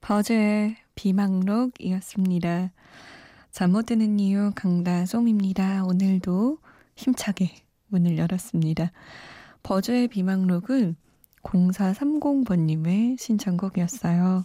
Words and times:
버즈의 0.00 0.76
비망록이었습니다. 0.94 2.72
잠 3.50 3.72
못 3.72 3.86
드는 3.86 4.18
이유 4.18 4.52
강다솜입니다. 4.54 5.84
오늘도 5.84 6.58
힘차게 6.96 7.50
문을 7.88 8.16
열었습니다. 8.18 8.92
버즈의 9.62 10.08
비망록은 10.08 10.96
0430번님의 11.42 13.18
신청곡이었어요. 13.18 14.44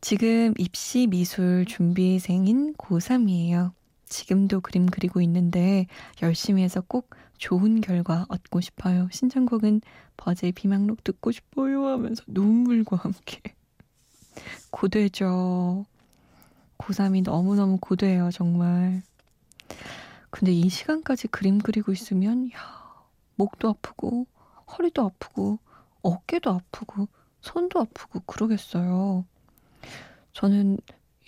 지금 0.00 0.54
입시 0.58 1.06
미술 1.06 1.64
준비생인 1.66 2.74
고3이에요. 2.74 3.72
지금도 4.06 4.60
그림 4.60 4.86
그리고 4.86 5.20
있는데 5.20 5.86
열심히 6.20 6.62
해서 6.62 6.80
꼭 6.80 7.10
좋은 7.38 7.80
결과 7.80 8.26
얻고 8.28 8.60
싶어요. 8.60 9.08
신청곡은 9.12 9.80
버즈의 10.16 10.52
비망록 10.52 11.04
듣고 11.04 11.30
싶어요 11.32 11.86
하면서 11.86 12.22
눈물과 12.26 12.96
함께 12.96 13.40
고되죠. 14.70 15.84
고3이 16.78 17.22
너무너무 17.22 17.78
고돼요, 17.78 18.30
정말. 18.32 19.02
근데 20.30 20.52
이 20.52 20.68
시간까지 20.68 21.28
그림 21.28 21.58
그리고 21.58 21.92
있으면, 21.92 22.50
야, 22.52 22.58
목도 23.36 23.68
아프고, 23.68 24.26
허리도 24.66 25.02
아프고, 25.02 25.58
어깨도 26.02 26.50
아프고, 26.50 27.08
손도 27.40 27.80
아프고, 27.80 28.20
그러겠어요. 28.20 29.24
저는 30.32 30.78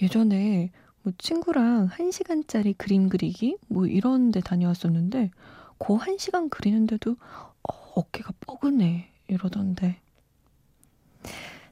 예전에 0.00 0.70
뭐 1.02 1.12
친구랑 1.18 1.86
한 1.90 2.10
시간짜리 2.10 2.72
그림 2.72 3.08
그리기? 3.08 3.58
뭐 3.68 3.86
이런 3.86 4.30
데 4.30 4.40
다녀왔었는데, 4.40 5.30
그한 5.78 6.18
시간 6.18 6.48
그리는데도 6.48 7.12
어, 7.12 7.74
어깨가 7.94 8.32
뻐근해. 8.40 9.10
이러던데. 9.28 10.00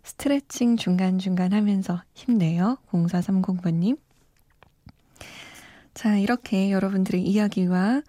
스트레칭 0.03 0.77
중간중간 0.77 1.53
하면서 1.53 2.03
힘내요. 2.14 2.78
0430번님. 2.91 3.98
자, 5.94 6.17
이렇게 6.17 6.70
여러분들의 6.70 7.22
이야기와 7.22 8.03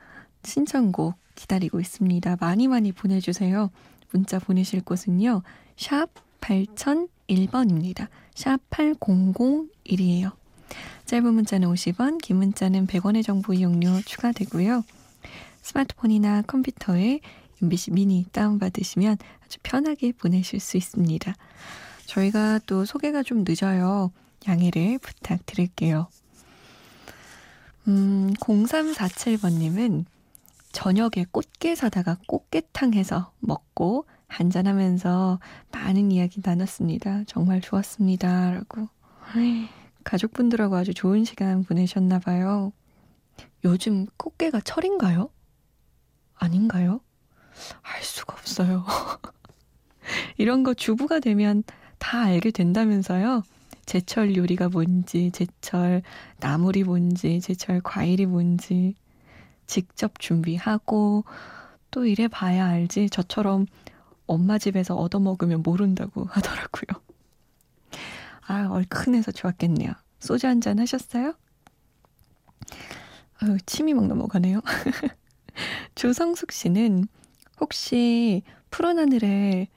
신청곡 0.44 1.16
기다리고 1.36 1.80
있습니다. 1.80 2.38
많이 2.40 2.68
많이 2.68 2.92
보내주세요. 2.92 3.72
문자 4.12 4.40
보내실 4.40 4.82
곳은요. 4.82 5.44
샵 5.78 6.10
8001번입니다. 6.42 8.08
샵 8.36 8.60
8001이에요. 8.70 10.32
짧은 11.06 11.34
문자는 11.34 11.68
50원, 11.68 12.22
긴 12.22 12.38
문자는 12.38 12.88
100원의 12.88 13.24
정보 13.24 13.54
이용료 13.54 14.02
추가되고요. 14.06 14.84
스마트폰이나 15.62 16.42
컴퓨터에 16.44 17.20
MBC 17.62 17.92
미니 17.92 18.26
다운받으시면 18.32 19.18
아주 19.46 19.60
편하게 19.64 20.12
보내실 20.12 20.60
수 20.60 20.78
있습니다. 20.78 21.34
저희가 22.06 22.60
또 22.66 22.86
소개가 22.86 23.24
좀 23.24 23.44
늦어요. 23.48 24.12
양해를 24.48 25.00
부탁드릴게요. 25.00 26.08
음, 27.88 28.34
0347번님은 28.40 30.06
저녁에 30.72 31.26
꽃게 31.32 31.76
사다가 31.76 32.18
꽃게탕 32.28 32.94
해서 32.94 33.32
먹고 33.40 34.06
한잔하면서 34.28 35.40
많은 35.72 36.12
이야기 36.12 36.42
나눴습니다. 36.44 37.24
정말 37.28 37.62
좋았습니다. 37.62 38.52
라고. 38.52 38.90
가족분들하고 40.04 40.76
아주 40.76 40.94
좋은 40.94 41.24
시간 41.24 41.64
보내셨나 41.64 42.20
봐요. 42.20 42.74
요즘 43.64 44.08
꽃게가 44.18 44.62
철인가요? 44.62 45.30
아닌가요? 46.36 47.00
알 47.82 48.02
수가 48.04 48.34
없어요. 48.34 48.86
이런 50.38 50.64
거 50.64 50.74
주부가 50.74 51.20
되면 51.20 51.64
다 51.98 52.22
알게 52.24 52.52
된다면서요. 52.52 53.44
제철 53.86 54.36
요리가 54.36 54.70
뭔지, 54.70 55.32
제철 55.32 56.02
나물이 56.40 56.84
뭔지, 56.84 57.42
제철 57.42 57.82
과일이 57.82 58.26
뭔지 58.26 58.96
직접 59.68 60.20
준비하고 60.20 61.26
또 61.92 62.06
이래 62.06 62.28
봐야 62.28 62.68
알지. 62.68 63.10
저처럼 63.10 63.66
엄마 64.26 64.58
집에서 64.58 64.96
얻어먹으면 64.96 65.64
모른다고 65.64 66.26
하더라고요. 66.32 67.02
아, 68.48 68.68
얼큰해서 68.70 69.32
좋았겠네요. 69.32 69.92
소주 70.20 70.48
한 70.48 70.62
잔 70.62 70.80
하셨어요? 70.80 71.34
아유, 73.40 73.58
침이 73.66 73.94
막 73.94 74.08
넘어가네요. 74.08 74.62
조성숙 75.96 76.52
씨는 76.52 77.08
혹시 77.60 78.44
푸른 78.70 79.00
하늘에 79.00 79.68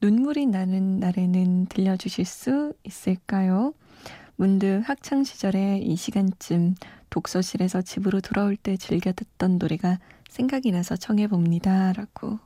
눈물이 0.00 0.46
나는 0.46 0.98
날에는 0.98 1.66
들려주실 1.66 2.24
수 2.24 2.74
있을까요? 2.84 3.74
문득 4.36 4.82
학창 4.84 5.24
시절에 5.24 5.78
이 5.78 5.96
시간쯤 5.96 6.74
독서실에서 7.10 7.82
집으로 7.82 8.20
돌아올 8.20 8.56
때 8.56 8.76
즐겨 8.76 9.12
듣던 9.12 9.58
노래가 9.58 9.98
생각이 10.28 10.72
나서 10.72 10.96
청해 10.96 11.28
봅니다. 11.28 11.92
라고 11.92 12.38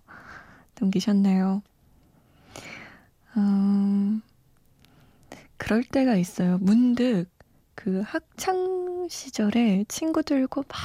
남기셨네요. 0.81 1.62
음, 3.37 4.22
그럴 5.56 5.82
때가 5.84 6.16
있어요. 6.16 6.59
문득 6.59 7.27
그 7.75 8.03
학창 8.04 9.06
시절에 9.09 9.84
친구들과 9.88 10.62
막 10.69 10.78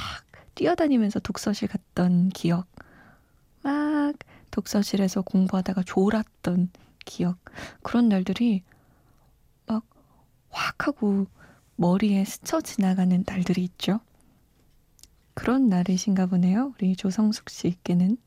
뛰어다니면서 0.56 1.20
독서실 1.20 1.68
갔던 1.68 2.30
기억. 2.30 2.68
막 3.64 4.14
독서실에서 4.52 5.22
공부하다가 5.24 5.84
졸았던 5.84 6.70
기억. 7.06 7.38
그런 7.82 8.10
날들이 8.10 8.64
막 9.66 9.84
확 10.54 10.88
하고 10.88 11.28
머리에 11.76 12.24
스쳐 12.24 12.62
지나가는 12.62 13.24
날들이 13.28 13.64
있죠. 13.64 14.00
그런 15.34 15.68
날이신가 15.68 16.28
보네요. 16.28 16.74
우리 16.76 16.96
조성숙 16.96 17.50
씨께는. 17.50 18.18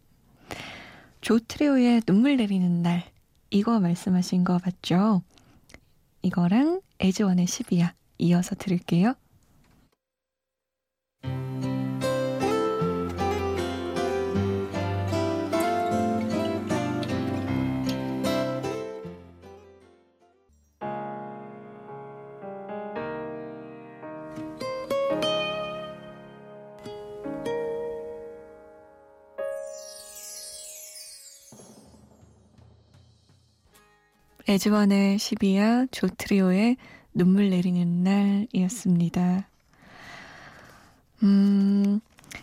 조트리오의 1.21 2.03
눈물 2.03 2.37
내리는 2.37 2.83
날. 2.83 3.05
이거 3.51 3.79
말씀하신 3.79 4.45
거 4.45 4.59
맞죠? 4.65 5.23
이거랑 6.23 6.83
에즈원의 6.99 7.47
10이야. 7.47 7.93
이어서 8.19 8.57
들을게요. 8.57 9.15
에즈원의 34.49 35.17
12야 35.17 35.91
조트리오의 35.91 36.77
눈물 37.15 37.51
내리는 37.51 38.05
날이었습니다. 38.05 39.49
음, 41.25 42.01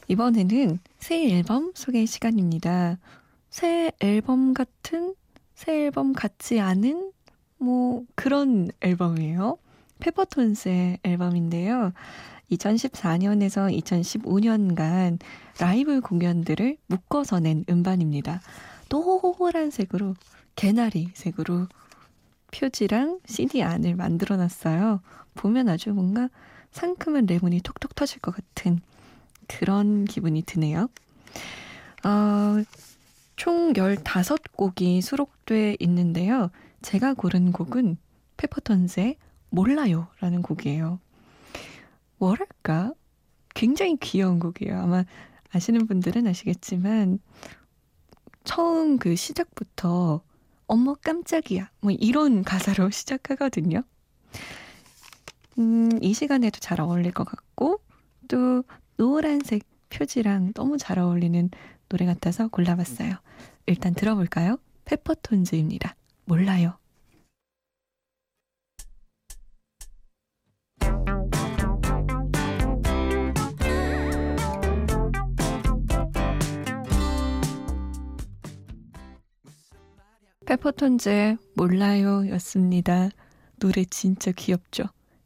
이번에는 0.10 0.80
새 1.00 1.30
앨범 1.30 1.72
소개 1.74 2.06
시간입니다. 2.06 2.98
새 3.50 3.94
앨범 4.02 4.54
같은, 4.54 5.16
새 5.56 5.86
앨범 5.86 6.12
같지 6.12 6.60
않은, 6.60 7.14
뭐, 7.58 8.04
그런 8.16 8.70
앨범이에요. 8.82 9.58
페퍼톤스의 10.00 11.00
앨범인데요. 11.04 11.94
2014년에서 12.52 13.74
2015년간 13.82 15.20
라이브 15.58 16.02
공연들을 16.02 16.76
묶어서 16.88 17.40
낸 17.40 17.64
음반입니다. 17.70 18.42
노란 18.90 19.72
색으로, 19.72 20.16
개나리 20.58 21.08
색으로 21.14 21.68
표지랑 22.54 23.20
CD 23.26 23.64
안을 23.64 23.96
만들어 23.96 24.38
놨어요. 24.38 25.02
보면 25.34 25.70
아주 25.70 25.92
뭔가 25.92 26.30
상큼한 26.72 27.26
레몬이 27.26 27.62
톡톡 27.62 27.96
터질 27.96 28.20
것 28.20 28.36
같은 28.36 28.80
그런 29.48 30.06
기분이 30.06 30.44
드네요. 30.44 30.90
어, 32.04 32.64
총 33.36 33.74
15곡이 33.74 35.02
수록돼 35.02 35.78
있는데요. 35.80 36.52
제가 36.82 37.14
고른 37.16 37.52
곡은 37.52 37.98
페퍼톤스의 38.38 39.18
몰라요 39.50 40.08
라는 40.20 40.42
곡이에요. 40.42 41.00
뭐랄까? 42.18 42.94
굉장히 43.56 43.98
귀여운 43.98 44.40
곡이에요. 44.40 44.80
아마 44.80 45.06
아시는 45.52 45.88
분들은 45.88 46.28
아시겠지만 46.28 47.20
처음 48.44 48.98
그 48.98 49.16
시작부터 49.16 50.22
어머 50.74 50.96
깜짝이야 50.96 51.70
뭐 51.82 51.92
이런 51.92 52.44
가사로 52.44 52.90
시작하거든요. 52.90 53.84
음, 55.60 56.00
이 56.02 56.16
시간에도 56.16 56.60
잘 56.60 56.82
어울릴 56.82 57.12
것 57.12 57.26
같고 57.26 57.80
또 58.28 58.64
노란색 58.98 59.62
표지랑 59.90 60.54
너무 60.54 60.80
잘 60.80 60.98
어울리는 60.98 61.52
노래 61.90 62.08
같아서 62.08 62.48
골라봤어요. 62.48 63.14
일단 63.68 63.94
들어볼까요? 63.94 64.58
페퍼톤즈입니다. 64.86 65.96
몰라요. 66.26 66.80
페퍼톤즈의 80.58 81.38
몰라요 81.56 82.30
였습니다. 82.30 83.10
노래 83.60 83.84
진짜 83.86 84.32
귀엽죠? 84.32 84.84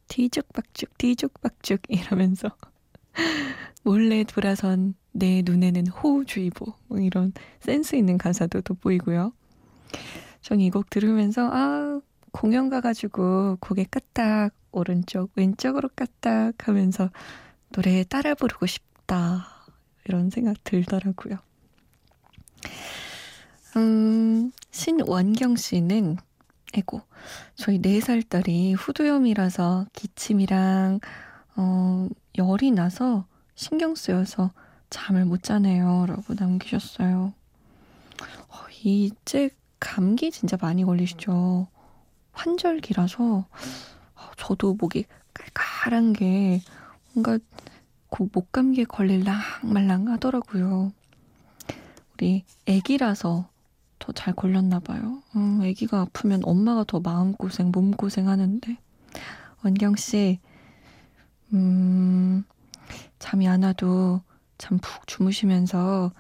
뒤죽박죽 0.08 0.98
뒤죽박죽 0.98 1.82
이러면서 1.90 2.50
몰래 3.84 4.24
돌아선 4.24 4.96
내 5.12 5.42
눈에는 5.44 5.88
호우주의보 5.88 6.66
뭐 6.88 7.00
이런 7.00 7.34
센스 7.60 7.96
있는 7.98 8.18
가사도 8.18 8.62
돋보이고요. 8.62 9.34
전 10.42 10.62
이 10.62 10.70
곡 10.72 10.90
들으면서 10.90 11.50
아 11.52 12.00
공연 12.32 12.70
가가지고 12.70 13.58
고개 13.60 13.84
까딱 13.84 14.54
오른쪽 14.72 15.32
왼쪽으로 15.36 15.90
까딱 15.90 16.68
하면서 16.70 17.10
노래 17.74 18.06
따라 18.06 18.34
부르고 18.34 18.66
싶다 18.66 19.46
이런 20.06 20.30
생각 20.30 20.64
들더라고요. 20.64 21.40
음, 23.76 24.52
신원경 24.78 25.56
씨는 25.56 26.18
에고 26.76 27.02
저희 27.56 27.82
4살 27.82 28.30
딸이 28.30 28.74
후두염이라서 28.76 29.88
기침이랑 29.92 31.00
어, 31.56 32.08
열이 32.38 32.70
나서 32.70 33.26
신경 33.56 33.96
쓰여서 33.96 34.52
잠을 34.92 35.26
못 35.26 35.42
자네요. 35.42 36.06
라고 36.08 36.36
남기셨어요. 36.36 37.34
어, 38.50 38.56
이제 38.84 39.50
감기 39.80 40.30
진짜 40.30 40.58
많이 40.62 40.84
걸리시죠? 40.84 41.68
환절기라서 42.34 43.24
어, 43.26 44.32
저도 44.38 44.76
목이 44.76 45.06
깔깔한 45.34 46.14
게 46.14 46.62
뭔가 47.14 47.40
목 48.32 48.52
감기에 48.52 48.84
걸릴랑 48.84 49.40
말랑 49.64 50.08
하더라고요. 50.10 50.94
우리 52.14 52.44
애기라서 52.68 53.50
더 54.00 54.12
잘 54.14 54.34
걸렸나 54.34 54.80
봐요. 54.80 55.22
음, 55.36 55.62
애기가 55.64 56.02
아프면 56.02 56.42
엄마가 56.44 56.84
더 56.86 57.00
마음고생, 57.00 57.72
몸고생 57.72 58.28
하는데. 58.30 58.78
원경 59.64 59.96
씨, 59.96 60.40
음, 61.54 62.44
잠이 63.20 63.48
안 63.48 63.64
와도 63.64 64.22
잠 64.58 64.78
푹 64.80 65.08
주무시면서 65.08 66.12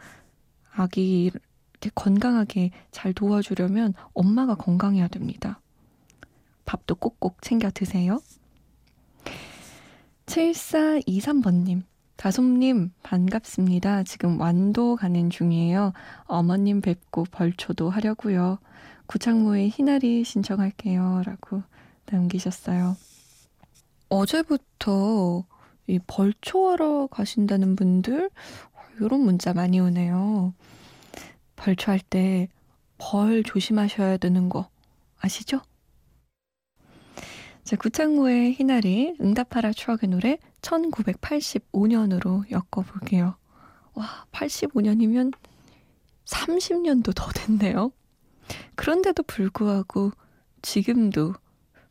아기 0.73 1.25
이렇게 1.25 1.89
건강하게 1.95 2.71
잘 2.91 3.13
도와주려면 3.13 3.93
엄마가 4.13 4.55
건강해야 4.55 5.07
됩니다. 5.07 5.59
밥도 6.65 6.95
꼭꼭 6.95 7.41
챙겨 7.41 7.69
드세요. 7.71 8.19
7423번님, 10.25 11.83
다솜님, 12.17 12.91
반갑습니다. 13.03 14.03
지금 14.03 14.39
완도 14.39 14.95
가는 14.95 15.29
중이에요. 15.29 15.93
어머님 16.25 16.81
뵙고 16.81 17.25
벌초도 17.31 17.89
하려고요. 17.89 18.57
구창모의 19.05 19.69
희나리 19.69 20.23
신청할게요. 20.23 21.21
라고 21.25 21.61
남기셨어요. 22.09 22.97
어제부터 24.09 25.45
이 25.87 25.99
벌초하러 26.05 27.07
가신다는 27.07 27.75
분들 27.75 28.29
이런 28.99 29.21
문자 29.21 29.53
많이 29.53 29.79
오네요. 29.79 30.53
벌초할 31.55 31.99
때 31.99 32.49
벌 32.97 33.43
조심하셔야 33.43 34.17
되는 34.17 34.49
거 34.49 34.69
아시죠? 35.19 35.61
자, 37.67 37.75
구창모의 37.75 38.53
희나리 38.53 39.13
응답하라 39.19 39.73
추억의 39.73 40.07
노래 40.07 40.37
1985년으로 40.61 42.49
엮어볼게요. 42.49 43.35
와, 43.93 44.25
85년이면 44.31 45.33
30년도 46.23 47.13
더 47.13 47.29
됐네요. 47.33 47.91
그런데도 48.75 49.23
불구하고 49.23 50.13
지금도 50.61 51.33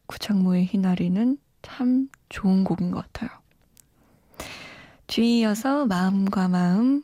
구창모의 0.06 0.64
희나리는 0.64 1.36
참 1.60 2.08
좋은 2.30 2.64
곡인 2.64 2.90
것 2.90 3.02
같아요. 3.12 3.28
뒤이어서 5.08 5.84
마음과 5.84 6.48
마음, 6.48 7.02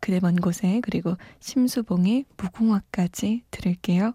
그대 0.00 0.20
먼 0.20 0.36
곳에, 0.36 0.80
그리고 0.82 1.18
심수봉의 1.40 2.24
무궁화까지 2.38 3.42
들을게요. 3.50 4.14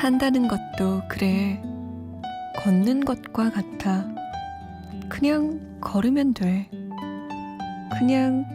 산다는 0.00 0.48
것도 0.48 1.02
그래. 1.08 1.62
걷는 2.56 3.04
것과 3.04 3.50
같아. 3.50 4.06
그냥 5.10 5.60
걸으면 5.82 6.32
돼. 6.32 6.70
그냥 7.98 8.46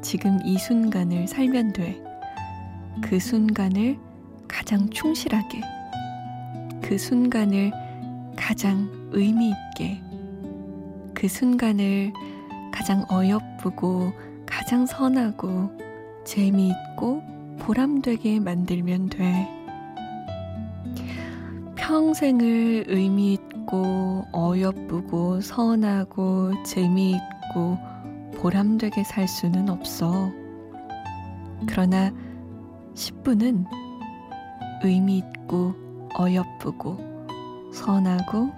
지금 0.00 0.38
이 0.46 0.56
순간을 0.56 1.28
살면 1.28 1.74
돼. 1.74 2.02
그 3.02 3.18
순간을 3.18 3.98
가장 4.48 4.88
충실하게. 4.88 5.60
그 6.80 6.96
순간을 6.96 7.70
가장 8.34 8.88
의미 9.12 9.50
있게. 9.50 10.00
그 11.12 11.28
순간을 11.28 12.14
가장 12.72 13.04
어여쁘고 13.10 14.14
가장 14.46 14.86
선하고 14.86 15.70
재미있고 16.24 17.22
보람되게 17.58 18.40
만들면 18.40 19.10
돼. 19.10 19.57
평생을 21.88 22.84
의미 22.88 23.32
있고 23.32 24.26
어여쁘고 24.34 25.40
선하고 25.40 26.62
재미있고 26.62 27.78
보람되게 28.34 29.04
살 29.04 29.26
수는 29.26 29.70
없어. 29.70 30.30
그러나 31.66 32.12
10분은 32.94 33.64
의미 34.84 35.16
있고 35.16 35.74
어여쁘고 36.14 36.98
선하고 37.72 38.50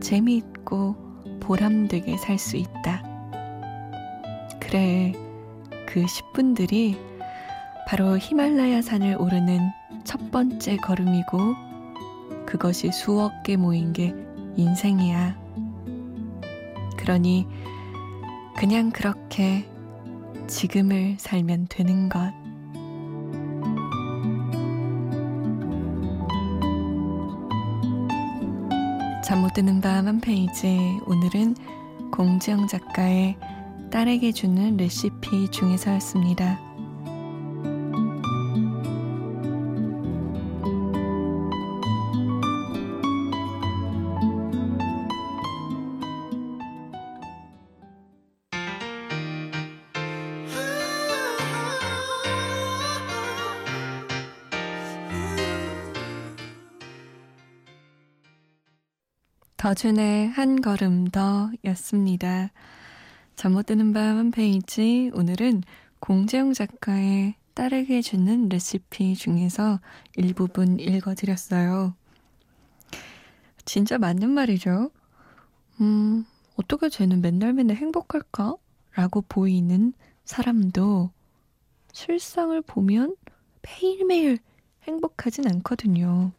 재미있고 0.00 0.96
보람되게 1.40 2.16
살 2.16 2.38
수 2.38 2.56
있다. 2.56 3.02
그래, 4.60 5.12
그 5.86 6.02
10분들이 6.02 6.96
바로 7.86 8.16
히말라야 8.16 8.80
산을 8.80 9.16
오르는 9.20 9.60
첫 10.04 10.30
번째 10.30 10.78
걸음이고 10.78 11.65
그것이 12.46 12.92
수억 12.92 13.42
개 13.42 13.56
모인 13.56 13.92
게 13.92 14.14
인생이야. 14.56 15.36
그러니 16.96 17.46
그냥 18.56 18.90
그렇게 18.90 19.68
지금을 20.46 21.16
살면 21.18 21.66
되는 21.68 22.08
것. 22.08 22.32
잠 29.24 29.40
못 29.42 29.52
드는 29.54 29.80
밤 29.80 30.06
한 30.06 30.20
페이지. 30.20 30.78
오늘은 31.06 31.56
공지영 32.12 32.68
작가의 32.68 33.36
딸에게 33.90 34.32
주는 34.32 34.76
레시피 34.76 35.50
중에서였습니다. 35.50 36.65
더준의 59.66 60.28
한 60.28 60.60
걸음 60.60 61.08
더 61.08 61.50
였습니다. 61.64 62.52
잠 63.34 63.52
못 63.52 63.66
드는 63.66 63.92
밤 63.92 64.16
한 64.16 64.30
페이지. 64.30 65.10
오늘은 65.12 65.64
공재영 65.98 66.52
작가의 66.52 67.34
딸에게 67.54 68.00
주는 68.00 68.48
레시피 68.48 69.16
중에서 69.16 69.80
일부분 70.14 70.78
읽어드렸어요. 70.78 71.96
진짜 73.64 73.98
맞는 73.98 74.30
말이죠. 74.30 74.92
음, 75.80 76.24
어떻게 76.54 76.88
쟤는 76.88 77.20
맨날 77.20 77.52
맨날 77.52 77.76
행복할까? 77.76 78.54
라고 78.94 79.20
보이는 79.22 79.92
사람도 80.24 81.10
실상을 81.92 82.62
보면 82.62 83.16
매일매일 83.62 84.38
행복하진 84.84 85.48
않거든요. 85.48 86.30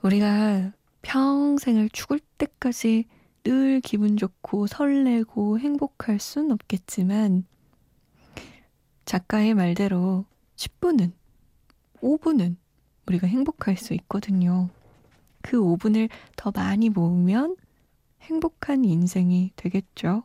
우리가 0.00 0.72
평생을 1.02 1.90
죽을 1.90 2.20
때까지 2.38 3.06
늘 3.44 3.80
기분 3.80 4.16
좋고 4.16 4.66
설레고 4.66 5.58
행복할 5.58 6.18
순 6.18 6.50
없겠지만 6.50 7.44
작가의 9.04 9.54
말대로 9.54 10.24
10분은, 10.56 11.12
5분은 12.02 12.56
우리가 13.06 13.26
행복할 13.26 13.76
수 13.76 13.94
있거든요. 13.94 14.68
그 15.42 15.58
5분을 15.58 16.10
더 16.36 16.52
많이 16.54 16.90
모으면 16.90 17.56
행복한 18.22 18.84
인생이 18.84 19.52
되겠죠. 19.56 20.22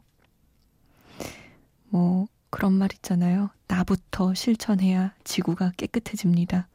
뭐, 1.85 2.27
그런 2.49 2.73
말 2.73 2.89
있잖아요. 2.93 3.49
나부터 3.67 4.33
실천해야 4.33 5.13
지구가 5.23 5.71
깨끗해집니다. 5.77 6.67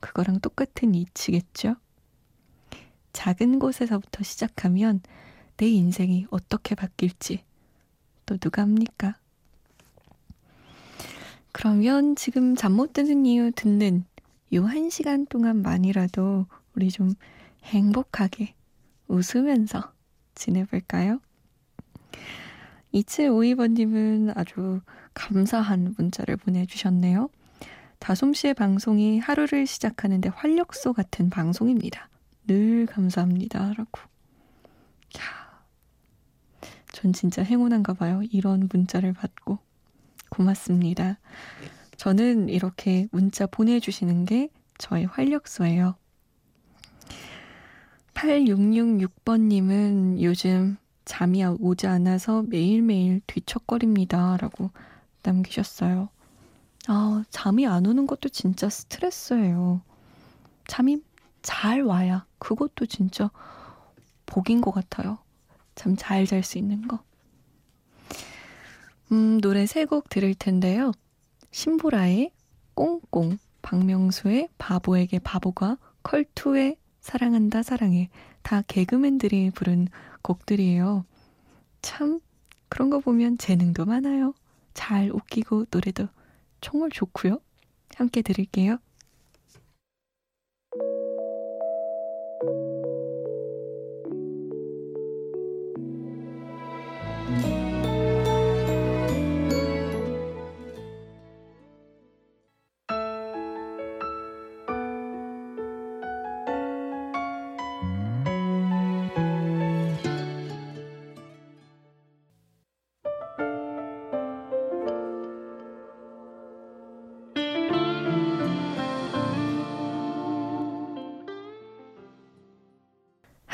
그거랑 0.00 0.40
똑같은 0.40 0.94
이치겠죠? 0.94 1.76
작은 3.14 3.58
곳에서부터 3.58 4.22
시작하면 4.22 5.00
내 5.56 5.66
인생이 5.68 6.26
어떻게 6.30 6.74
바뀔지 6.74 7.42
또 8.26 8.36
누가 8.36 8.60
합니까? 8.62 9.16
그러면 11.52 12.16
지금 12.16 12.56
잠 12.56 12.72
못 12.72 12.92
드는 12.92 13.24
이유 13.24 13.52
듣는 13.52 14.04
요한 14.52 14.90
시간 14.90 15.24
동안만이라도 15.26 16.46
우리 16.74 16.90
좀 16.90 17.14
행복하게 17.62 18.54
웃으면서 19.06 19.92
지내볼까요? 20.34 21.20
2752번님은 22.92 24.36
아주 24.36 24.80
감사한 25.14 25.94
문자를 25.96 26.36
보내주셨네요. 26.36 27.30
다솜씨의 28.00 28.54
방송이 28.54 29.20
하루를 29.20 29.66
시작하는데 29.66 30.28
활력소 30.30 30.92
같은 30.92 31.30
방송입니다. 31.30 32.08
늘 32.46 32.86
감사합니다. 32.86 33.74
라고. 33.74 34.00
야, 35.18 35.64
전 36.92 37.12
진짜 37.12 37.42
행운한가 37.42 37.94
봐요. 37.94 38.22
이런 38.30 38.68
문자를 38.72 39.12
받고. 39.12 39.58
고맙습니다. 40.28 41.18
저는 41.96 42.48
이렇게 42.48 43.08
문자 43.12 43.46
보내주시는 43.46 44.24
게 44.24 44.48
저의 44.78 45.06
활력소예요. 45.06 45.94
8666번님은 48.14 50.20
요즘 50.22 50.76
잠이 51.04 51.44
오지 51.44 51.86
않아서 51.86 52.42
매일매일 52.42 53.20
뒤척거립니다. 53.26 54.36
라고 54.38 54.70
남기셨어요. 55.22 56.08
아, 56.88 57.24
잠이 57.30 57.66
안 57.66 57.86
오는 57.86 58.06
것도 58.06 58.28
진짜 58.28 58.68
스트레스예요. 58.68 59.80
잠이 60.66 61.02
잘 61.44 61.82
와야 61.82 62.26
그것도 62.38 62.86
진짜 62.86 63.30
복인 64.26 64.62
것 64.62 64.70
같아요. 64.72 65.18
참잘잘 65.74 66.42
수 66.42 66.56
있는 66.58 66.88
거. 66.88 66.98
음, 69.12 69.40
노래 69.40 69.66
세 69.66 69.84
곡 69.84 70.08
들을 70.08 70.34
텐데요. 70.34 70.92
신보라의 71.52 72.32
꽁꽁, 72.74 73.38
박명수의 73.62 74.48
바보에게 74.58 75.18
바보가, 75.20 75.76
컬투의 76.02 76.76
사랑한다 77.00 77.62
사랑해. 77.62 78.08
다 78.42 78.62
개그맨들이 78.62 79.50
부른 79.50 79.88
곡들이에요. 80.22 81.04
참 81.82 82.20
그런 82.70 82.88
거 82.88 82.98
보면 83.00 83.36
재능도 83.38 83.84
많아요. 83.84 84.34
잘 84.72 85.10
웃기고 85.10 85.66
노래도 85.70 86.08
정말 86.62 86.90
좋고요. 86.90 87.38
함께 87.94 88.22
들을게요. 88.22 88.78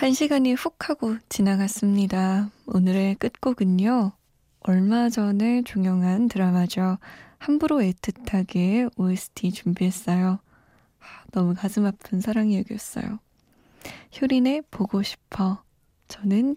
한 0.01 0.15
시간이 0.15 0.55
훅 0.55 0.89
하고 0.89 1.19
지나갔습니다. 1.29 2.51
오늘의 2.65 3.17
끝곡은요. 3.17 4.13
얼마 4.61 5.11
전에 5.11 5.61
종영한 5.63 6.29
드라마죠. 6.29 6.97
함부로 7.37 7.81
애틋하게 7.81 8.99
OST 8.99 9.53
준비했어요. 9.53 10.39
너무 11.33 11.53
가슴 11.55 11.85
아픈 11.85 12.23
사랑 12.23 12.49
이야기였어요. 12.51 13.19
효린의 14.19 14.63
보고 14.71 15.03
싶어. 15.03 15.63
저는 16.09 16.57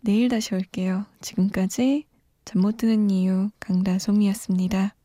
내일 0.00 0.28
다시 0.28 0.56
올게요. 0.56 1.06
지금까지 1.20 2.06
잠 2.44 2.60
못 2.60 2.76
드는 2.76 3.08
이유 3.10 3.50
강다솜이었습니다. 3.60 4.96